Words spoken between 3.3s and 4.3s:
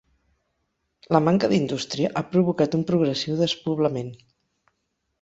despoblament.